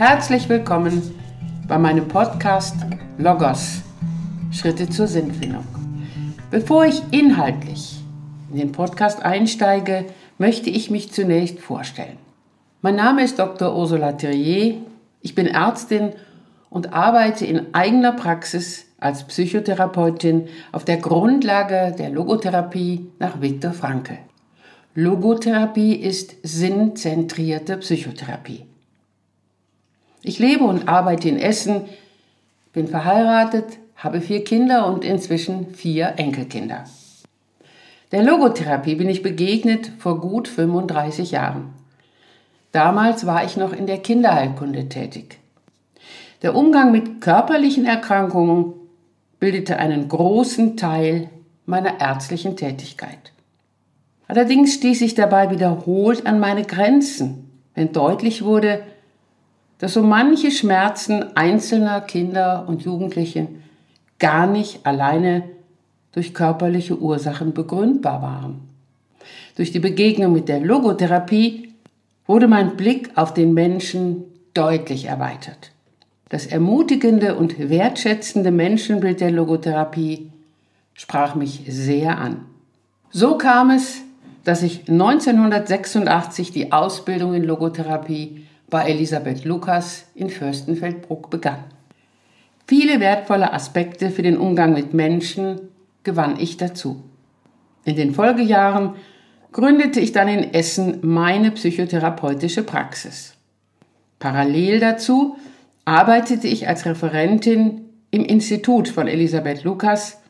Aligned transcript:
Herzlich 0.00 0.48
willkommen 0.48 1.14
bei 1.68 1.76
meinem 1.76 2.08
Podcast 2.08 2.74
Logos 3.18 3.82
Schritte 4.50 4.88
zur 4.88 5.06
Sinnfindung. 5.06 5.66
Bevor 6.50 6.86
ich 6.86 7.02
inhaltlich 7.10 8.00
in 8.50 8.56
den 8.56 8.72
Podcast 8.72 9.22
einsteige, 9.22 10.06
möchte 10.38 10.70
ich 10.70 10.90
mich 10.90 11.12
zunächst 11.12 11.60
vorstellen. 11.60 12.16
Mein 12.80 12.96
Name 12.96 13.22
ist 13.22 13.38
Dr. 13.38 13.76
Ursula 13.76 14.12
Thierrier. 14.12 14.76
Ich 15.20 15.34
bin 15.34 15.46
Ärztin 15.46 16.12
und 16.70 16.94
arbeite 16.94 17.44
in 17.44 17.74
eigener 17.74 18.12
Praxis 18.12 18.86
als 19.00 19.24
Psychotherapeutin 19.24 20.48
auf 20.72 20.86
der 20.86 20.96
Grundlage 20.96 21.94
der 21.94 22.08
Logotherapie 22.08 23.10
nach 23.18 23.42
Viktor 23.42 23.72
Frankl. 23.72 24.16
Logotherapie 24.94 25.92
ist 25.92 26.36
sinnzentrierte 26.42 27.76
Psychotherapie. 27.76 28.69
Ich 30.22 30.38
lebe 30.38 30.64
und 30.64 30.88
arbeite 30.88 31.28
in 31.28 31.38
Essen, 31.38 31.82
bin 32.72 32.88
verheiratet, 32.88 33.78
habe 33.96 34.20
vier 34.20 34.44
Kinder 34.44 34.86
und 34.86 35.04
inzwischen 35.04 35.74
vier 35.74 36.14
Enkelkinder. 36.16 36.84
Der 38.12 38.22
Logotherapie 38.22 38.96
bin 38.96 39.08
ich 39.08 39.22
begegnet 39.22 39.92
vor 39.98 40.20
gut 40.20 40.48
35 40.48 41.30
Jahren. 41.30 41.74
Damals 42.72 43.26
war 43.26 43.44
ich 43.44 43.56
noch 43.56 43.72
in 43.72 43.86
der 43.86 43.98
Kinderheilkunde 43.98 44.88
tätig. 44.88 45.38
Der 46.42 46.56
Umgang 46.56 46.92
mit 46.92 47.20
körperlichen 47.20 47.84
Erkrankungen 47.84 48.72
bildete 49.38 49.78
einen 49.78 50.08
großen 50.08 50.76
Teil 50.76 51.28
meiner 51.66 52.00
ärztlichen 52.00 52.56
Tätigkeit. 52.56 53.32
Allerdings 54.28 54.74
stieß 54.74 55.02
ich 55.02 55.14
dabei 55.14 55.50
wiederholt 55.50 56.26
an 56.26 56.40
meine 56.40 56.64
Grenzen, 56.64 57.50
wenn 57.74 57.92
deutlich 57.92 58.44
wurde, 58.44 58.82
dass 59.80 59.94
so 59.94 60.02
manche 60.02 60.50
Schmerzen 60.50 61.36
einzelner 61.36 62.02
Kinder 62.02 62.66
und 62.68 62.82
Jugendlichen 62.82 63.62
gar 64.18 64.46
nicht 64.46 64.86
alleine 64.86 65.44
durch 66.12 66.34
körperliche 66.34 66.98
Ursachen 66.98 67.54
begründbar 67.54 68.20
waren. 68.20 68.60
Durch 69.56 69.72
die 69.72 69.80
Begegnung 69.80 70.32
mit 70.32 70.48
der 70.48 70.60
Logotherapie 70.60 71.72
wurde 72.26 72.46
mein 72.46 72.76
Blick 72.76 73.10
auf 73.16 73.32
den 73.32 73.54
Menschen 73.54 74.24
deutlich 74.54 75.06
erweitert. 75.06 75.72
Das 76.28 76.46
ermutigende 76.46 77.34
und 77.34 77.58
wertschätzende 77.58 78.50
Menschenbild 78.50 79.20
der 79.20 79.30
Logotherapie 79.30 80.30
sprach 80.94 81.34
mich 81.34 81.62
sehr 81.66 82.18
an. 82.18 82.44
So 83.10 83.38
kam 83.38 83.70
es, 83.70 84.02
dass 84.44 84.62
ich 84.62 84.88
1986 84.88 86.52
die 86.52 86.72
Ausbildung 86.72 87.34
in 87.34 87.44
Logotherapie 87.44 88.46
bei 88.70 88.88
Elisabeth 88.88 89.44
Lukas 89.44 90.06
in 90.14 90.30
Fürstenfeldbruck 90.30 91.28
begann. 91.28 91.64
Viele 92.66 93.00
wertvolle 93.00 93.52
Aspekte 93.52 94.10
für 94.10 94.22
den 94.22 94.38
Umgang 94.38 94.72
mit 94.72 94.94
Menschen 94.94 95.60
gewann 96.04 96.38
ich 96.38 96.56
dazu. 96.56 97.02
In 97.84 97.96
den 97.96 98.14
Folgejahren 98.14 98.94
gründete 99.52 100.00
ich 100.00 100.12
dann 100.12 100.28
in 100.28 100.54
Essen 100.54 100.98
meine 101.02 101.50
psychotherapeutische 101.50 102.62
Praxis. 102.62 103.34
Parallel 104.20 104.80
dazu 104.80 105.36
arbeitete 105.84 106.46
ich 106.46 106.68
als 106.68 106.86
Referentin 106.86 107.86
im 108.10 108.24
Institut 108.24 108.88
von 108.88 109.08
Elisabeth 109.08 109.64
Lukas 109.64 110.20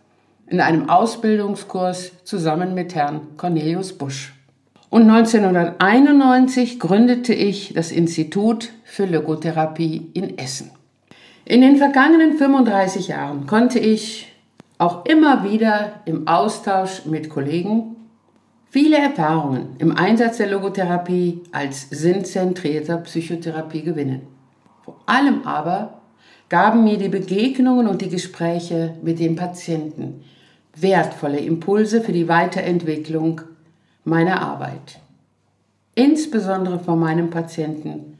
in 0.47 0.61
einem 0.61 0.89
Ausbildungskurs 0.89 2.25
zusammen 2.25 2.75
mit 2.75 2.95
Herrn 2.95 3.37
Cornelius 3.37 3.93
Busch. 3.93 4.33
Und 4.91 5.09
1991 5.09 6.81
gründete 6.81 7.33
ich 7.33 7.73
das 7.75 7.93
Institut 7.93 8.71
für 8.83 9.07
Logotherapie 9.07 10.11
in 10.15 10.37
Essen. 10.37 10.73
In 11.45 11.61
den 11.61 11.77
vergangenen 11.77 12.37
35 12.37 13.09
Jahren 13.09 13.47
konnte 13.47 13.79
ich 13.79 14.33
auch 14.79 15.05
immer 15.05 15.45
wieder 15.45 16.01
im 16.07 16.27
Austausch 16.27 17.07
mit 17.07 17.31
Kollegen 17.31 17.97
viele 18.71 18.99
Erfahrungen 18.99 19.77
im 19.79 19.97
Einsatz 19.97 20.39
der 20.39 20.51
Logotherapie 20.51 21.43
als 21.53 21.89
sinnzentrierter 21.91 22.97
Psychotherapie 22.99 23.83
gewinnen. 23.83 24.23
Vor 24.85 24.97
allem 25.07 25.47
aber 25.47 26.01
gaben 26.49 26.83
mir 26.83 26.99
die 26.99 27.09
Begegnungen 27.09 27.87
und 27.87 28.03
die 28.03 28.09
Gespräche 28.09 28.95
mit 29.03 29.21
den 29.21 29.37
Patienten 29.37 30.25
wertvolle 30.75 31.39
Impulse 31.39 32.01
für 32.01 32.13
die 32.13 32.29
Weiterentwicklung 32.29 33.43
meiner 34.05 34.43
Arbeit. 34.43 35.01
Insbesondere 35.95 36.79
von 36.79 36.99
meinem 36.99 37.31
Patienten 37.31 38.19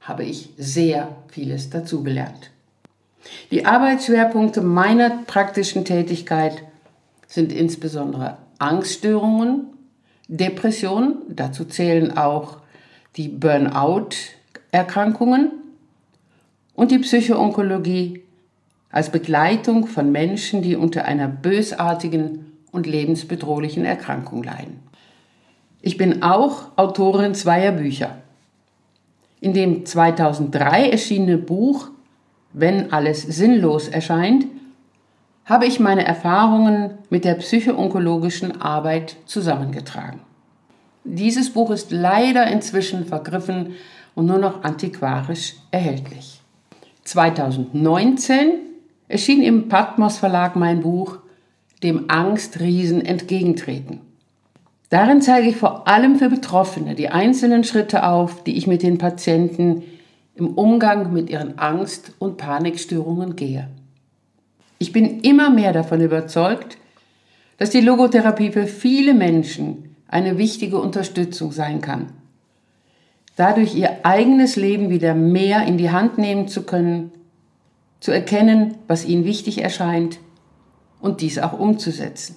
habe 0.00 0.24
ich 0.24 0.50
sehr 0.56 1.16
vieles 1.28 1.70
dazugelernt. 1.70 2.50
Die 3.50 3.66
Arbeitsschwerpunkte 3.66 4.62
meiner 4.62 5.10
praktischen 5.26 5.84
Tätigkeit 5.84 6.62
sind 7.26 7.52
insbesondere 7.52 8.38
Angststörungen, 8.58 9.66
Depressionen, 10.28 11.16
dazu 11.28 11.64
zählen 11.64 12.16
auch 12.16 12.58
die 13.16 13.28
Burnout-Erkrankungen 13.28 15.50
und 16.74 16.90
die 16.90 16.98
Psychoonkologie 16.98 18.22
als 18.90 19.10
Begleitung 19.10 19.86
von 19.86 20.12
Menschen, 20.12 20.62
die 20.62 20.76
unter 20.76 21.04
einer 21.04 21.28
bösartigen 21.28 22.46
und 22.72 22.86
lebensbedrohlichen 22.86 23.84
Erkrankung 23.84 24.42
leiden. 24.42 24.80
Ich 25.80 25.96
bin 25.96 26.22
auch 26.22 26.76
Autorin 26.76 27.34
zweier 27.34 27.72
Bücher. 27.72 28.18
In 29.40 29.52
dem 29.52 29.86
2003 29.86 30.90
erschienenen 30.90 31.44
Buch 31.44 31.90
Wenn 32.52 32.92
alles 32.92 33.22
sinnlos 33.22 33.88
erscheint, 33.88 34.46
habe 35.44 35.66
ich 35.66 35.80
meine 35.80 36.04
Erfahrungen 36.04 36.98
mit 37.10 37.24
der 37.24 37.34
psychoonkologischen 37.34 38.60
Arbeit 38.60 39.16
zusammengetragen. 39.26 40.20
Dieses 41.04 41.50
Buch 41.52 41.70
ist 41.70 41.90
leider 41.90 42.46
inzwischen 42.48 43.06
vergriffen 43.06 43.74
und 44.14 44.26
nur 44.26 44.38
noch 44.38 44.64
antiquarisch 44.64 45.54
erhältlich. 45.70 46.40
2019 47.04 48.50
erschien 49.08 49.42
im 49.42 49.68
Patmos 49.68 50.18
Verlag 50.18 50.56
mein 50.56 50.80
Buch 50.80 51.18
Dem 51.82 52.10
Angstriesen 52.10 53.04
entgegentreten. 53.04 54.00
Darin 54.90 55.20
zeige 55.20 55.48
ich 55.48 55.56
vor 55.56 55.86
allem 55.86 56.16
für 56.16 56.30
Betroffene 56.30 56.94
die 56.94 57.10
einzelnen 57.10 57.62
Schritte 57.64 58.06
auf, 58.06 58.42
die 58.44 58.56
ich 58.56 58.66
mit 58.66 58.82
den 58.82 58.96
Patienten 58.96 59.82
im 60.34 60.54
Umgang 60.54 61.12
mit 61.12 61.28
ihren 61.28 61.58
Angst- 61.58 62.12
und 62.18 62.38
Panikstörungen 62.38 63.36
gehe. 63.36 63.68
Ich 64.78 64.92
bin 64.92 65.20
immer 65.20 65.50
mehr 65.50 65.72
davon 65.72 66.00
überzeugt, 66.00 66.78
dass 67.58 67.70
die 67.70 67.80
Logotherapie 67.80 68.52
für 68.52 68.66
viele 68.66 69.14
Menschen 69.14 69.96
eine 70.06 70.38
wichtige 70.38 70.80
Unterstützung 70.80 71.52
sein 71.52 71.80
kann. 71.80 72.12
Dadurch 73.36 73.74
ihr 73.74 74.04
eigenes 74.04 74.56
Leben 74.56 74.90
wieder 74.90 75.14
mehr 75.14 75.66
in 75.66 75.76
die 75.76 75.90
Hand 75.90 76.18
nehmen 76.18 76.48
zu 76.48 76.62
können, 76.62 77.10
zu 78.00 78.12
erkennen, 78.12 78.76
was 78.86 79.04
ihnen 79.04 79.24
wichtig 79.24 79.62
erscheint 79.62 80.18
und 81.00 81.20
dies 81.20 81.38
auch 81.38 81.58
umzusetzen. 81.58 82.36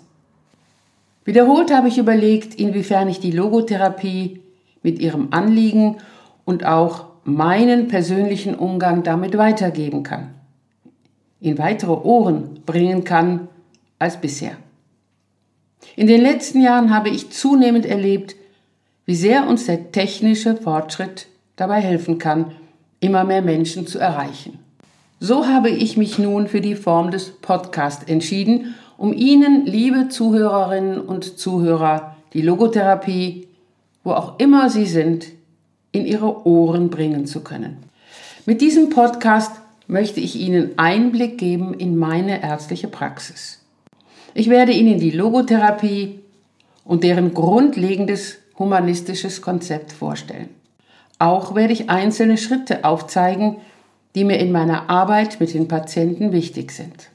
Wiederholt 1.23 1.71
habe 1.71 1.87
ich 1.87 1.97
überlegt, 1.97 2.55
inwiefern 2.55 3.07
ich 3.07 3.19
die 3.19 3.31
Logotherapie 3.31 4.41
mit 4.81 4.99
ihrem 4.99 5.27
Anliegen 5.31 5.97
und 6.45 6.65
auch 6.65 7.05
meinen 7.23 7.87
persönlichen 7.87 8.55
Umgang 8.55 9.03
damit 9.03 9.37
weitergeben 9.37 10.01
kann, 10.01 10.33
in 11.39 11.59
weitere 11.59 11.91
Ohren 11.91 12.61
bringen 12.65 13.03
kann 13.03 13.47
als 13.99 14.19
bisher. 14.19 14.57
In 15.95 16.07
den 16.07 16.21
letzten 16.21 16.61
Jahren 16.61 16.93
habe 16.93 17.09
ich 17.09 17.29
zunehmend 17.29 17.85
erlebt, 17.85 18.35
wie 19.05 19.15
sehr 19.15 19.47
uns 19.47 19.65
der 19.65 19.91
technische 19.91 20.55
Fortschritt 20.55 21.27
dabei 21.55 21.81
helfen 21.81 22.17
kann, 22.17 22.53
immer 22.99 23.23
mehr 23.23 23.41
Menschen 23.41 23.85
zu 23.85 23.99
erreichen. 23.99 24.59
So 25.19 25.47
habe 25.47 25.69
ich 25.69 25.97
mich 25.97 26.17
nun 26.17 26.47
für 26.47 26.61
die 26.61 26.75
Form 26.75 27.11
des 27.11 27.31
Podcasts 27.31 28.05
entschieden 28.05 28.73
um 29.01 29.13
Ihnen, 29.13 29.65
liebe 29.65 30.09
Zuhörerinnen 30.09 31.01
und 31.01 31.39
Zuhörer, 31.39 32.17
die 32.33 32.43
Logotherapie, 32.43 33.47
wo 34.03 34.11
auch 34.11 34.37
immer 34.37 34.69
Sie 34.69 34.85
sind, 34.85 35.25
in 35.91 36.05
Ihre 36.05 36.45
Ohren 36.45 36.91
bringen 36.91 37.25
zu 37.25 37.43
können. 37.43 37.77
Mit 38.45 38.61
diesem 38.61 38.91
Podcast 38.91 39.53
möchte 39.87 40.19
ich 40.19 40.35
Ihnen 40.35 40.77
Einblick 40.77 41.39
geben 41.39 41.73
in 41.73 41.97
meine 41.97 42.43
ärztliche 42.43 42.89
Praxis. 42.89 43.63
Ich 44.35 44.51
werde 44.51 44.71
Ihnen 44.71 44.99
die 44.99 45.09
Logotherapie 45.09 46.19
und 46.85 47.03
deren 47.03 47.33
grundlegendes 47.33 48.37
humanistisches 48.59 49.41
Konzept 49.41 49.93
vorstellen. 49.93 50.49
Auch 51.17 51.55
werde 51.55 51.73
ich 51.73 51.89
einzelne 51.89 52.37
Schritte 52.37 52.85
aufzeigen, 52.85 53.55
die 54.13 54.25
mir 54.25 54.37
in 54.37 54.51
meiner 54.51 54.91
Arbeit 54.91 55.39
mit 55.39 55.55
den 55.55 55.67
Patienten 55.67 56.33
wichtig 56.33 56.71
sind. 56.71 57.09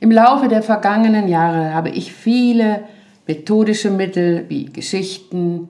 Im 0.00 0.12
Laufe 0.12 0.48
der 0.48 0.62
vergangenen 0.62 1.28
Jahre 1.28 1.74
habe 1.74 1.90
ich 1.90 2.12
viele 2.12 2.84
methodische 3.26 3.90
Mittel 3.90 4.44
wie 4.48 4.66
Geschichten, 4.66 5.68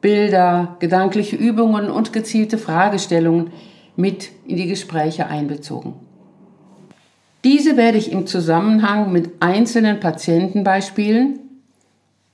Bilder, 0.00 0.76
gedankliche 0.78 1.36
Übungen 1.36 1.90
und 1.90 2.12
gezielte 2.12 2.58
Fragestellungen 2.58 3.50
mit 3.96 4.30
in 4.46 4.56
die 4.56 4.66
Gespräche 4.66 5.26
einbezogen. 5.26 5.94
Diese 7.44 7.76
werde 7.76 7.98
ich 7.98 8.12
im 8.12 8.26
Zusammenhang 8.26 9.12
mit 9.12 9.30
einzelnen 9.40 10.00
Patientenbeispielen, 10.00 11.40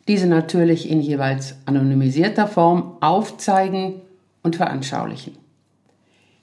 diese 0.08 0.26
natürlich 0.26 0.90
in 0.90 1.00
jeweils 1.00 1.56
anonymisierter 1.66 2.46
Form, 2.46 2.96
aufzeigen 3.00 4.00
und 4.42 4.56
veranschaulichen. 4.56 5.36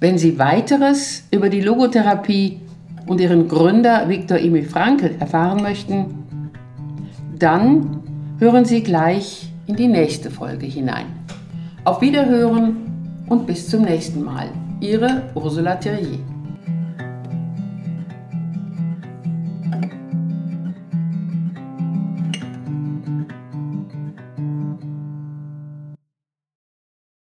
Wenn 0.00 0.16
Sie 0.16 0.38
weiteres 0.38 1.24
über 1.30 1.50
die 1.50 1.60
Logotherapie 1.60 2.60
und 3.06 3.20
ihren 3.20 3.46
Gründer 3.46 4.08
Viktor 4.08 4.38
Emil 4.38 4.64
Frankl 4.64 5.14
erfahren 5.20 5.62
möchten, 5.62 6.14
dann 7.38 8.02
hören 8.38 8.64
Sie 8.64 8.82
gleich 8.82 9.50
in 9.66 9.76
die 9.76 9.88
nächste 9.88 10.30
Folge 10.30 10.64
hinein. 10.64 11.08
Auf 11.84 12.00
Wiederhören 12.00 13.26
und 13.28 13.46
bis 13.46 13.68
zum 13.68 13.82
nächsten 13.82 14.24
Mal. 14.24 14.48
Ihre 14.80 15.24
Ursula 15.34 15.74
Thierrier. 15.74 16.35